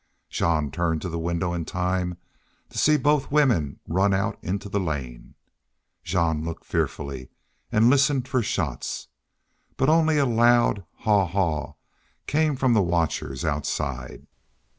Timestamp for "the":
1.09-1.19, 4.67-4.79, 12.73-12.81